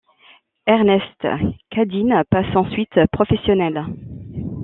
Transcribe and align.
Ernest 0.65 1.27
Cadine 1.69 2.23
passe 2.31 2.55
ensuite 2.57 3.05
professionnel. 3.11 3.85